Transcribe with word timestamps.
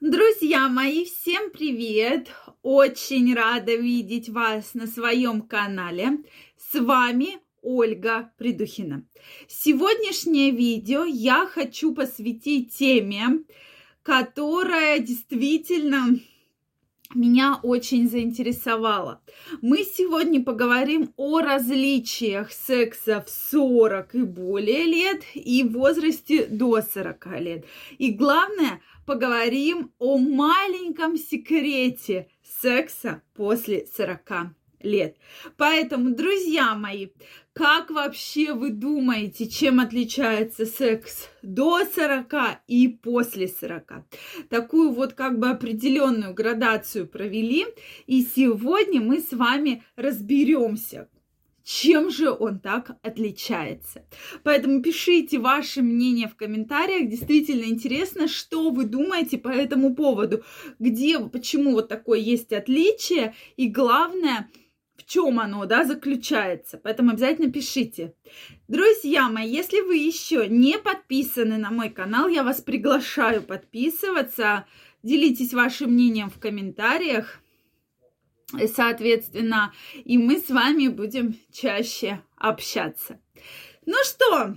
Друзья 0.00 0.68
мои, 0.68 1.06
всем 1.06 1.50
привет! 1.50 2.28
Очень 2.60 3.34
рада 3.34 3.74
видеть 3.74 4.28
вас 4.28 4.74
на 4.74 4.86
своем 4.86 5.40
канале. 5.40 6.18
С 6.58 6.78
вами 6.78 7.38
Ольга 7.62 8.30
Придухина. 8.36 9.06
Сегодняшнее 9.48 10.50
видео 10.50 11.04
я 11.04 11.46
хочу 11.46 11.94
посвятить 11.94 12.76
теме, 12.76 13.44
которая 14.02 14.98
действительно 14.98 16.20
меня 17.16 17.58
очень 17.62 18.08
заинтересовала. 18.08 19.20
Мы 19.62 19.84
сегодня 19.84 20.42
поговорим 20.42 21.12
о 21.16 21.40
различиях 21.40 22.52
секса 22.52 23.24
в 23.26 23.30
40 23.30 24.14
и 24.14 24.22
более 24.22 24.84
лет 24.84 25.22
и 25.34 25.64
в 25.64 25.72
возрасте 25.72 26.46
до 26.46 26.80
40 26.82 27.26
лет. 27.40 27.64
И 27.98 28.12
главное, 28.12 28.80
поговорим 29.06 29.92
о 29.98 30.18
маленьком 30.18 31.16
секрете 31.16 32.28
секса 32.42 33.22
после 33.34 33.86
40 33.96 34.54
лет. 34.86 35.16
Поэтому, 35.56 36.14
друзья 36.14 36.74
мои, 36.74 37.08
как 37.56 37.90
вообще 37.90 38.52
вы 38.52 38.68
думаете, 38.68 39.48
чем 39.48 39.80
отличается 39.80 40.66
секс 40.66 41.30
до 41.40 41.86
40 41.86 42.34
и 42.68 42.88
после 42.88 43.48
40? 43.48 44.04
Такую 44.50 44.92
вот 44.92 45.14
как 45.14 45.38
бы 45.38 45.48
определенную 45.48 46.34
градацию 46.34 47.08
провели. 47.08 47.64
И 48.06 48.22
сегодня 48.22 49.00
мы 49.00 49.20
с 49.20 49.32
вами 49.32 49.82
разберемся, 49.96 51.08
чем 51.64 52.10
же 52.10 52.30
он 52.30 52.58
так 52.58 52.98
отличается. 53.00 54.04
Поэтому 54.42 54.82
пишите 54.82 55.38
ваше 55.38 55.80
мнение 55.80 56.28
в 56.28 56.36
комментариях. 56.36 57.08
Действительно 57.08 57.64
интересно, 57.64 58.28
что 58.28 58.68
вы 58.68 58.84
думаете 58.84 59.38
по 59.38 59.48
этому 59.48 59.94
поводу. 59.94 60.44
Где, 60.78 61.18
почему 61.18 61.72
вот 61.72 61.88
такое 61.88 62.18
есть 62.18 62.52
отличие. 62.52 63.34
И 63.56 63.68
главное, 63.68 64.50
в 64.96 65.04
чем 65.04 65.38
оно, 65.38 65.64
да, 65.66 65.84
заключается. 65.84 66.78
Поэтому 66.78 67.10
обязательно 67.10 67.50
пишите. 67.52 68.14
Друзья 68.68 69.28
мои, 69.28 69.48
если 69.48 69.80
вы 69.80 69.96
еще 69.96 70.48
не 70.48 70.78
подписаны 70.78 71.58
на 71.58 71.70
мой 71.70 71.90
канал, 71.90 72.28
я 72.28 72.42
вас 72.42 72.60
приглашаю 72.60 73.42
подписываться. 73.42 74.66
Делитесь 75.02 75.54
вашим 75.54 75.92
мнением 75.92 76.30
в 76.30 76.38
комментариях 76.38 77.40
соответственно, 78.74 79.72
и 80.04 80.18
мы 80.18 80.38
с 80.38 80.48
вами 80.50 80.88
будем 80.88 81.36
чаще 81.52 82.22
общаться. 82.36 83.20
Ну 83.84 83.96
что, 84.04 84.56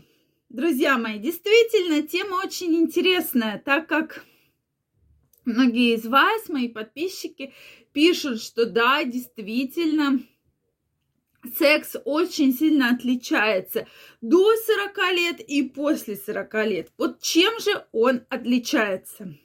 друзья 0.50 0.98
мои, 0.98 1.20
действительно, 1.20 2.02
тема 2.04 2.42
очень 2.44 2.76
интересная, 2.76 3.60
так 3.64 3.88
как 3.88 4.24
многие 5.46 5.96
из 5.96 6.06
вас, 6.06 6.50
мои 6.50 6.68
подписчики, 6.68 7.54
пишут, 7.94 8.42
что 8.42 8.66
да, 8.66 9.04
действительно, 9.04 10.20
секс 11.58 11.96
очень 12.06 12.54
сильно 12.54 12.92
отличается 12.92 13.88
до 14.22 14.56
40 14.56 14.98
лет 15.14 15.40
и 15.40 15.64
после 15.64 16.16
40 16.16 16.54
лет. 16.66 16.90
Вот 16.98 17.22
чем 17.22 17.60
же 17.60 17.86
он 17.92 18.22
отличается? 18.30 19.36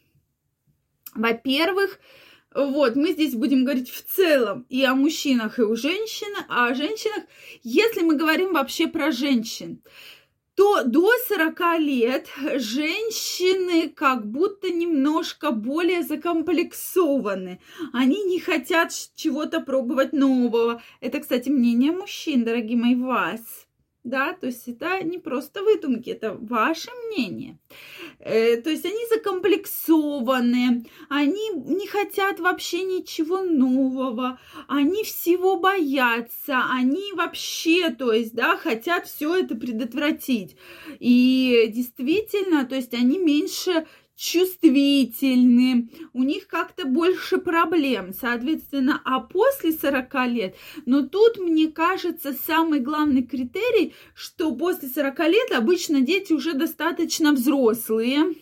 Во-первых, 1.15 2.01
вот, 2.55 2.95
мы 2.95 3.13
здесь 3.13 3.35
будем 3.35 3.65
говорить 3.65 3.91
в 3.91 4.05
целом 4.05 4.65
и 4.69 4.85
о 4.85 4.95
мужчинах, 4.95 5.59
и 5.59 5.63
о 5.63 5.75
женщинах, 5.75 6.45
а 6.49 6.69
о 6.69 6.75
женщинах, 6.75 7.25
если 7.65 8.03
мы 8.03 8.17
говорим 8.17 8.53
вообще 8.53 8.87
про 8.87 9.11
женщин, 9.11 9.83
то 10.55 10.85
до 10.85 11.11
40 11.29 11.61
лет 11.81 12.29
женщины 12.57 13.89
как 13.89 14.27
будто 14.27 14.71
немножко 14.71 15.51
более 15.51 16.03
закомплексованы. 16.03 17.61
Они 17.93 18.23
не 18.23 18.39
хотят 18.39 18.93
чего-то 19.15 19.61
пробовать 19.61 20.13
нового. 20.13 20.83
Это, 21.01 21.21
кстати, 21.21 21.49
мнение 21.49 21.93
мужчин, 21.93 22.45
дорогие 22.45 22.77
мои, 22.77 22.95
вас 22.95 23.64
да, 24.05 24.35
то 24.35 24.47
есть 24.47 24.69
это 24.69 25.03
не 25.03 25.19
просто 25.19 25.63
выдумки, 25.63 26.11
это 26.11 26.35
ваше 26.35 26.91
мнение. 27.09 27.59
Э, 28.21 28.61
то 28.61 28.69
есть 28.71 28.85
они 28.85 29.01
закомплексованы, 29.11 30.85
они 31.09 31.49
не 31.55 31.87
хотят 31.89 32.39
вообще 32.39 32.83
ничего 32.83 33.41
нового, 33.41 34.39
они 34.69 35.05
всего 35.05 35.59
боятся, 35.59 36.63
они 36.71 37.13
вообще, 37.15 37.91
то 37.91 38.13
есть, 38.13 38.35
да, 38.35 38.59
хотят 38.59 39.07
все 39.07 39.35
это 39.37 39.55
предотвратить. 39.55 40.57
И 41.01 41.71
действительно, 41.75 42.67
то 42.67 42.75
есть 42.75 42.93
они 42.93 43.19
меньше 43.19 43.87
чувствительны, 44.17 45.89
у 46.13 46.23
них 46.23 46.47
как-то 46.47 46.87
больше 46.87 47.39
проблем, 47.39 48.13
соответственно, 48.13 49.01
а 49.05 49.21
после 49.21 49.73
40 49.73 50.15
лет, 50.29 50.57
но 50.87 51.03
тут, 51.03 51.39
мне 51.39 51.69
кажется, 51.69 52.33
самый 52.33 52.81
главный 52.81 53.23
критерий, 53.23 53.95
что 54.15 54.55
после 54.55 54.89
40 54.89 55.19
лет 55.21 55.53
обычно 55.53 56.01
дети 56.01 56.33
уже 56.33 56.55
достаточно 56.55 57.33
взрослые, 57.33 58.35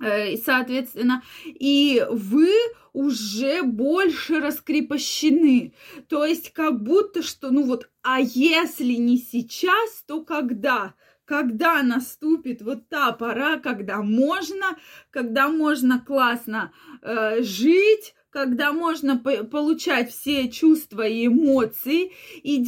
э, 0.00 0.34
и, 0.34 0.36
соответственно, 0.36 1.22
и 1.44 2.06
вы 2.10 2.50
уже 2.96 3.62
больше 3.62 4.40
раскрепощены. 4.40 5.74
То 6.08 6.24
есть 6.24 6.52
как 6.54 6.82
будто 6.82 7.22
что, 7.22 7.50
ну 7.50 7.64
вот, 7.64 7.90
а 8.02 8.20
если 8.20 8.94
не 8.94 9.18
сейчас, 9.18 10.02
то 10.06 10.24
когда? 10.24 10.94
Когда 11.26 11.82
наступит 11.82 12.62
вот 12.62 12.88
та 12.88 13.12
пора, 13.12 13.58
когда 13.58 14.00
можно, 14.00 14.76
когда 15.10 15.48
можно 15.48 16.00
классно 16.00 16.72
э, 17.02 17.42
жить, 17.42 18.14
когда 18.36 18.70
можно 18.70 19.16
получать 19.16 20.10
все 20.10 20.50
чувства 20.50 21.08
и 21.08 21.26
эмоции. 21.26 22.12
И 22.42 22.62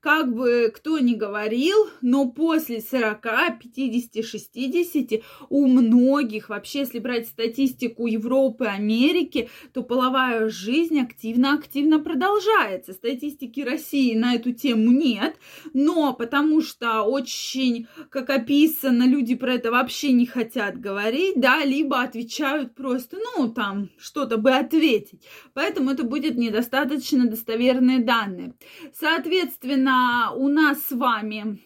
как 0.00 0.34
бы 0.34 0.72
кто 0.74 0.98
ни 0.98 1.14
говорил, 1.14 1.88
но 2.00 2.28
после 2.28 2.80
40, 2.80 3.22
50, 3.60 4.24
60 4.24 5.22
у 5.50 5.68
многих, 5.68 6.48
вообще, 6.48 6.80
если 6.80 6.98
брать 6.98 7.28
статистику 7.28 8.08
Европы, 8.08 8.64
Америки, 8.66 9.48
то 9.72 9.84
половая 9.84 10.48
жизнь 10.48 10.98
активно-активно 10.98 12.00
продолжается. 12.00 12.94
Статистики 12.94 13.60
России 13.60 14.16
на 14.16 14.34
эту 14.34 14.50
тему 14.50 14.90
нет, 14.90 15.36
но 15.74 16.12
потому 16.12 16.60
что 16.60 17.02
очень, 17.02 17.86
как 18.10 18.30
описано, 18.30 19.04
люди 19.04 19.36
про 19.36 19.54
это 19.54 19.70
вообще 19.70 20.10
не 20.10 20.26
хотят 20.26 20.80
говорить, 20.80 21.34
да, 21.36 21.64
либо 21.64 22.02
отвечают 22.02 22.74
просто, 22.74 23.18
ну, 23.36 23.48
там, 23.48 23.91
что-то 23.98 24.36
бы 24.36 24.52
ответить. 24.52 25.26
Поэтому 25.54 25.90
это 25.90 26.04
будет 26.04 26.36
недостаточно 26.36 27.26
достоверные 27.26 28.00
данные. 28.00 28.54
Соответственно, 28.92 30.32
у 30.34 30.48
нас 30.48 30.82
с 30.84 30.92
вами 30.92 31.58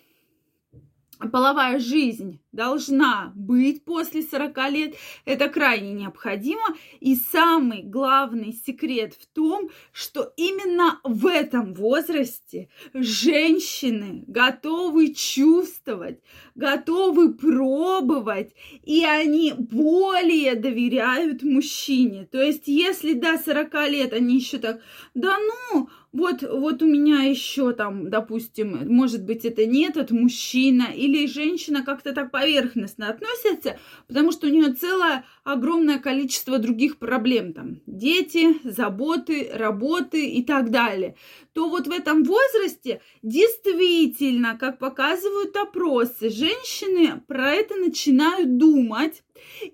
половая 1.33 1.79
жизнь 1.79 2.41
должна 2.53 3.33
быть 3.35 3.85
после 3.85 4.23
40 4.23 4.71
лет. 4.71 4.95
Это 5.25 5.49
крайне 5.49 5.93
необходимо. 5.93 6.77
И 7.01 7.17
самый 7.17 7.83
главный 7.83 8.53
секрет 8.53 9.15
в 9.15 9.27
том, 9.27 9.71
что 9.93 10.33
именно 10.37 11.01
в 11.05 11.27
этом 11.27 11.75
возрасте 11.75 12.69
женщины 12.95 14.25
готовы 14.27 15.15
чувствовать, 15.15 16.21
готовы 16.55 17.35
пробовать, 17.35 18.55
и 18.83 19.05
они 19.05 19.53
более 19.57 20.55
доверяют 20.55 21.43
мужчине. 21.43 22.27
То 22.31 22.43
есть, 22.43 22.67
если 22.67 23.13
до 23.13 23.39
40 23.39 23.75
лет 23.89 24.13
они 24.13 24.37
еще 24.37 24.59
так, 24.59 24.81
да 25.15 25.37
ну, 25.39 25.89
вот, 26.17 26.43
вот 26.43 26.83
у 26.83 26.87
меня 26.87 27.25
еще 27.25 27.73
там, 27.73 28.09
допустим, 28.09 28.89
может 28.89 29.23
быть, 29.25 29.45
это 29.45 29.67
не 29.67 29.87
этот 29.87 30.11
мужчина 30.11 30.89
или 30.95 31.27
женщина 31.27 31.85
как-то 31.85 32.15
так 32.15 32.31
поверхностно 32.31 33.11
относится, 33.11 33.79
потому 34.09 34.33
что 34.33 34.47
у 34.47 34.51
нее 34.51 34.73
целое 34.73 35.25
огромное 35.45 35.99
количество 35.99 36.59
других 36.59 36.99
проблем, 36.99 37.53
там, 37.53 37.81
дети, 37.87 38.57
заботы, 38.65 39.51
работы 39.53 40.27
и 40.27 40.43
так 40.43 40.71
далее, 40.71 41.17
то 41.53 41.69
вот 41.69 41.87
в 41.87 41.91
этом 41.91 42.25
возрасте 42.25 43.03
действительно, 43.23 44.57
как 44.59 44.79
показывают 44.79 45.55
опросы, 45.57 46.31
женщины 46.31 47.23
про 47.27 47.53
это 47.53 47.75
начинают 47.75 48.57
думать, 48.57 49.23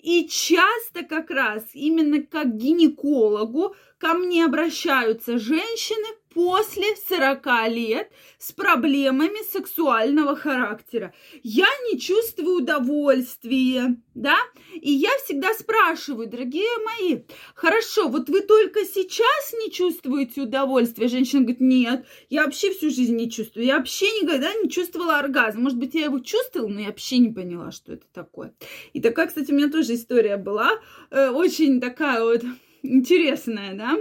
и 0.03 0.27
часто 0.29 1.05
как 1.09 1.31
раз 1.31 1.63
именно 1.73 2.21
как 2.23 2.57
гинекологу 2.57 3.77
ко 3.99 4.15
мне 4.15 4.45
обращаются 4.45 5.39
женщины 5.39 6.09
после 6.35 6.85
40 7.09 7.47
лет 7.69 8.11
с 8.39 8.53
проблемами 8.53 9.43
сексуального 9.51 10.37
характера. 10.37 11.15
Я 11.43 11.69
не 11.91 11.99
чувствую 11.99 12.63
удовольствия, 12.63 13.97
да? 14.15 14.37
И 14.75 14.91
я 14.91 15.11
всегда 15.25 15.55
спрашиваю, 15.55 16.29
дорогие 16.29 16.69
мои, 16.85 17.23
хорошо, 17.55 18.09
вот 18.09 18.29
вы 18.29 18.41
только 18.41 18.85
сейчас 18.85 19.55
не 19.61 19.71
чувствуете 19.71 20.43
удовольствия? 20.43 21.09
Женщина 21.09 21.43
говорит, 21.43 21.61
нет, 21.61 22.07
я 22.31 22.45
вообще 22.45 22.73
всю 22.73 22.91
жизнь 22.91 23.17
не 23.17 23.31
чувствую, 23.31 23.67
я 23.67 23.79
вообще 23.79 24.07
никогда 24.21 24.53
не 24.55 24.71
чувствовала 24.71 25.19
оргазм. 25.19 25.63
Может 25.63 25.79
быть, 25.79 25.95
я 25.95 26.05
его 26.05 26.19
чувствовала, 26.19 26.69
но 26.69 26.81
я 26.81 26.87
вообще 26.87 27.19
не 27.19 27.31
поняла, 27.31 27.71
что 27.71 27.93
это 27.93 28.07
такое. 28.13 28.55
И 28.93 29.01
такая, 29.01 29.27
кстати, 29.27 29.53
у 29.53 29.55
меня 29.55 29.71
тоже 29.71 29.95
история 29.95 30.37
была, 30.37 30.71
э, 31.11 31.29
очень 31.29 31.81
такая 31.81 32.23
вот 32.23 32.43
интересная, 32.83 33.75
да? 33.75 33.99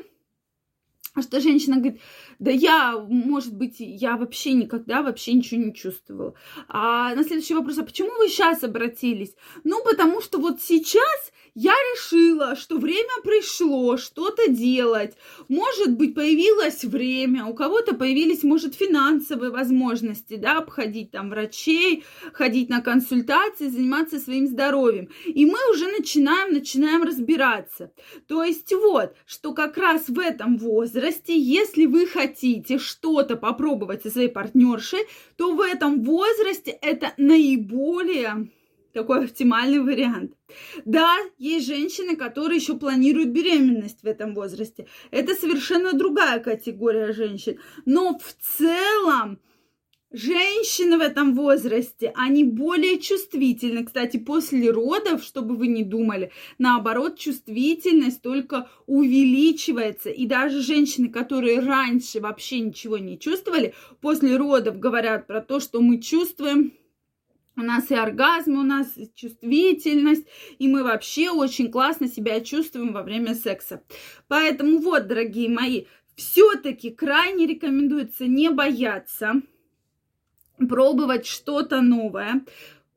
А 1.13 1.21
что 1.21 1.41
женщина 1.41 1.77
говорит, 1.77 2.01
да 2.39 2.51
я, 2.51 2.97
может 2.97 3.53
быть, 3.53 3.75
я 3.79 4.15
вообще 4.15 4.53
никогда 4.53 5.01
вообще 5.01 5.33
ничего 5.33 5.61
не 5.61 5.73
чувствовала. 5.73 6.35
А 6.69 7.13
на 7.15 7.23
следующий 7.23 7.53
вопрос, 7.53 7.77
а 7.79 7.83
почему 7.83 8.09
вы 8.17 8.29
сейчас 8.29 8.63
обратились? 8.63 9.35
Ну, 9.65 9.83
потому 9.83 10.21
что 10.21 10.39
вот 10.39 10.61
сейчас 10.61 11.31
я 11.53 11.73
решила, 11.73 12.55
что 12.55 12.77
время 12.77 13.21
пришло 13.23 13.97
что-то 13.97 14.49
делать. 14.49 15.15
Может 15.49 15.97
быть, 15.97 16.15
появилось 16.15 16.83
время, 16.85 17.45
у 17.45 17.53
кого-то 17.53 17.93
появились, 17.93 18.43
может, 18.43 18.75
финансовые 18.75 19.51
возможности, 19.51 20.37
да, 20.37 20.59
обходить 20.59 21.11
там 21.11 21.29
врачей, 21.29 22.05
ходить 22.31 22.69
на 22.69 22.81
консультации, 22.81 23.67
заниматься 23.67 24.19
своим 24.19 24.47
здоровьем. 24.47 25.09
И 25.25 25.45
мы 25.45 25.57
уже 25.71 25.87
начинаем, 25.87 26.53
начинаем 26.53 27.03
разбираться. 27.03 27.91
То 28.27 28.43
есть 28.43 28.71
вот, 28.73 29.15
что 29.25 29.53
как 29.53 29.77
раз 29.77 30.07
в 30.07 30.19
этом 30.19 30.57
возрасте, 30.57 31.37
если 31.37 31.85
вы 31.85 32.07
хотите 32.07 32.77
что-то 32.77 33.35
попробовать 33.35 34.03
со 34.03 34.09
своей 34.09 34.29
партнершей, 34.29 35.01
то 35.35 35.53
в 35.53 35.59
этом 35.59 36.01
возрасте 36.01 36.71
это 36.81 37.13
наиболее 37.17 38.47
такой 38.93 39.25
оптимальный 39.25 39.79
вариант. 39.79 40.33
Да, 40.85 41.17
есть 41.37 41.67
женщины, 41.67 42.15
которые 42.15 42.57
еще 42.57 42.77
планируют 42.77 43.29
беременность 43.29 44.03
в 44.03 44.07
этом 44.07 44.33
возрасте. 44.33 44.87
Это 45.11 45.35
совершенно 45.35 45.93
другая 45.93 46.39
категория 46.39 47.13
женщин. 47.13 47.57
Но 47.85 48.19
в 48.19 48.35
целом 48.41 49.39
женщины 50.11 50.97
в 50.97 51.01
этом 51.01 51.35
возрасте, 51.35 52.11
они 52.15 52.43
более 52.43 52.99
чувствительны. 52.99 53.85
Кстати, 53.85 54.17
после 54.17 54.69
родов, 54.69 55.23
чтобы 55.23 55.55
вы 55.55 55.67
не 55.67 55.83
думали, 55.83 56.31
наоборот, 56.57 57.17
чувствительность 57.17 58.21
только 58.21 58.69
увеличивается. 58.87 60.09
И 60.09 60.25
даже 60.27 60.61
женщины, 60.61 61.09
которые 61.09 61.59
раньше 61.59 62.19
вообще 62.19 62.59
ничего 62.59 62.97
не 62.97 63.17
чувствовали, 63.17 63.73
после 64.01 64.35
родов 64.35 64.79
говорят 64.79 65.27
про 65.27 65.41
то, 65.41 65.59
что 65.59 65.81
мы 65.81 66.01
чувствуем 66.01 66.73
у 67.55 67.61
нас 67.61 67.91
и 67.91 67.95
оргазм, 67.95 68.59
у 68.59 68.63
нас 68.63 68.97
и 68.97 69.11
чувствительность, 69.13 70.25
и 70.57 70.67
мы 70.67 70.83
вообще 70.83 71.29
очень 71.29 71.71
классно 71.71 72.07
себя 72.07 72.41
чувствуем 72.41 72.93
во 72.93 73.03
время 73.03 73.35
секса. 73.35 73.83
Поэтому 74.27 74.79
вот, 74.79 75.07
дорогие 75.07 75.49
мои, 75.49 75.85
все-таки 76.15 76.91
крайне 76.91 77.47
рекомендуется 77.47 78.25
не 78.25 78.49
бояться, 78.49 79.41
пробовать 80.57 81.25
что-то 81.25 81.81
новое. 81.81 82.45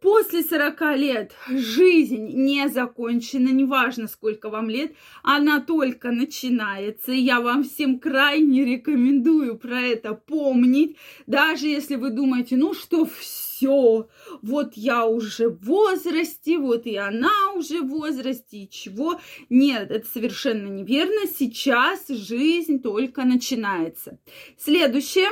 После 0.04 0.42
40 0.42 0.98
лет 0.98 1.32
жизнь 1.48 2.26
не 2.34 2.68
закончена, 2.68 3.48
неважно 3.48 4.06
сколько 4.06 4.50
вам 4.50 4.68
лет, 4.68 4.92
она 5.22 5.62
только 5.62 6.10
начинается. 6.10 7.10
Я 7.12 7.40
вам 7.40 7.64
всем 7.64 7.98
крайне 7.98 8.66
рекомендую 8.66 9.56
про 9.56 9.80
это 9.80 10.12
помнить, 10.12 10.98
даже 11.26 11.68
если 11.68 11.94
вы 11.94 12.10
думаете, 12.10 12.56
ну 12.56 12.74
что, 12.74 13.06
все, 13.18 14.06
вот 14.42 14.74
я 14.74 15.06
уже 15.06 15.48
в 15.48 15.64
возрасте, 15.64 16.58
вот 16.58 16.84
и 16.84 16.96
она 16.96 17.52
уже 17.54 17.80
в 17.80 17.88
возрасте, 17.88 18.58
и 18.58 18.68
чего. 18.68 19.18
Нет, 19.48 19.90
это 19.90 20.06
совершенно 20.06 20.66
неверно. 20.66 21.26
Сейчас 21.34 22.08
жизнь 22.08 22.82
только 22.82 23.24
начинается. 23.24 24.18
Следующее. 24.58 25.30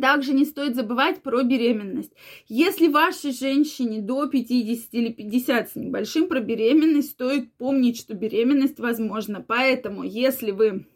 Также 0.00 0.32
не 0.32 0.44
стоит 0.44 0.74
забывать 0.74 1.22
про 1.22 1.42
беременность. 1.42 2.12
Если 2.48 2.88
вашей 2.88 3.32
женщине 3.32 4.00
до 4.00 4.26
50 4.26 4.88
или 4.92 5.12
50 5.12 5.70
с 5.70 5.76
небольшим 5.76 6.28
про 6.28 6.40
беременность, 6.40 7.10
стоит 7.10 7.52
помнить, 7.54 7.98
что 7.98 8.14
беременность 8.14 8.80
возможна. 8.80 9.40
Поэтому, 9.40 10.02
если 10.02 10.50
вы 10.50 10.86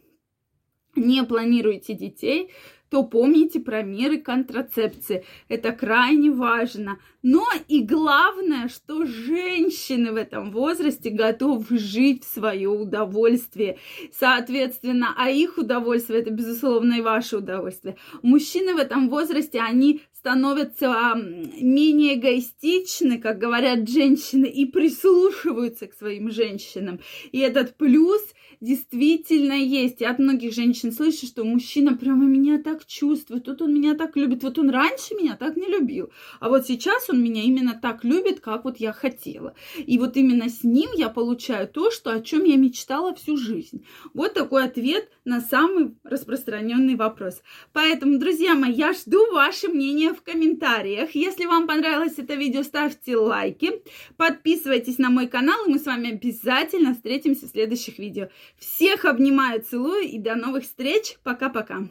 не 0.97 1.23
планируете 1.23 1.95
детей, 1.95 2.51
то 2.91 3.03
помните 3.03 3.61
про 3.61 3.83
меры 3.83 4.19
контрацепции. 4.19 5.25
Это 5.49 5.73
крайне 5.73 6.31
важно. 6.31 6.99
Но 7.23 7.45
и 7.67 7.83
главное, 7.83 8.69
что 8.69 9.05
женщины 9.05 10.13
в 10.13 10.17
этом 10.17 10.51
возрасте 10.53 11.11
готовы 11.11 11.79
жить 11.79 12.25
в 12.25 12.33
свое 12.33 12.69
удовольствие. 12.69 13.79
Соответственно, 14.13 15.15
а 15.17 15.29
их 15.29 15.59
удовольствие 15.59 16.21
это, 16.21 16.31
безусловно, 16.31 16.95
и 16.95 17.01
ваше 17.01 17.39
удовольствие. 17.39 17.97
Мужчины 18.23 18.75
в 18.75 18.79
этом 18.79 19.09
возрасте, 19.09 19.61
они 19.61 20.03
становятся 20.13 21.15
менее 21.17 22.15
эгоистичны, 22.15 23.19
как 23.19 23.39
говорят 23.39 23.89
женщины, 23.89 24.47
и 24.47 24.67
прислушиваются 24.67 25.87
к 25.87 25.95
своим 25.95 26.31
женщинам. 26.31 27.01
И 27.33 27.39
этот 27.39 27.77
плюс 27.77 28.23
действительно 28.61 29.53
есть. 29.53 30.01
Я 30.01 30.11
от 30.11 30.19
многих 30.19 30.53
женщин 30.53 30.93
слышу, 30.93 31.27
что 31.27 31.45
мужчина 31.45 31.97
прямо 31.97 32.25
меня 32.25 32.61
так 32.63 32.87
чувствует, 32.87 33.45
тут 33.45 33.63
он 33.63 33.75
меня 33.75 33.95
так 33.95 34.17
любит. 34.17 34.43
Вот 34.43 34.59
он 34.59 34.71
раньше 34.71 35.15
меня 35.15 35.37
так 35.37 35.57
не 35.57 35.67
любил, 35.67 36.11
а 36.41 36.49
вот 36.49 36.67
сейчас 36.67 37.09
он 37.09 37.23
меня 37.23 37.43
именно 37.43 37.79
так 37.81 38.05
любит, 38.05 38.41
как 38.41 38.65
вот 38.65 38.79
я 38.79 38.93
хотела. 38.93 39.55
И 39.77 39.99
вот 39.99 40.17
именно 40.17 40.49
с 40.49 40.65
ним 40.65 40.91
я 40.97 41.09
получаю 41.09 41.69
то, 41.69 41.91
что, 41.91 42.13
о 42.13 42.21
чем 42.21 42.45
я 42.45 42.57
мечтала 42.57 43.15
всю 43.15 43.37
жизнь. 43.37 43.85
Вот 44.15 44.35
такой 44.35 44.65
ответ 44.65 45.09
на 45.25 45.41
самый 45.41 45.95
распространенный 46.05 46.97
вопрос. 46.97 47.43
Поэтому, 47.73 48.19
друзья 48.19 48.55
мои, 48.55 48.73
я 48.73 48.93
жду 48.93 49.33
ваше 49.33 49.69
мнение 49.69 50.13
в 50.13 50.23
комментариях. 50.23 51.15
Если 51.15 51.47
вам 51.47 51.67
понравилось 51.67 52.15
это 52.17 52.35
видео, 52.35 52.63
ставьте 52.63 53.17
лайки, 53.17 53.83
подписывайтесь 54.17 54.99
на 54.99 55.11
мой 55.11 55.27
канал, 55.29 55.67
и 55.67 55.71
мы 55.71 55.79
с 55.79 55.87
вами 55.87 56.13
обязательно 56.13 56.95
встретимся 56.95 57.47
в 57.47 57.51
следующих 57.51 57.99
видео. 57.99 58.29
Всех 58.57 59.05
обнимаю, 59.05 59.63
целую 59.63 60.03
и 60.03 60.19
до 60.19 60.35
новых 60.35 60.65
встреч. 60.65 61.19
Пока-пока. 61.23 61.89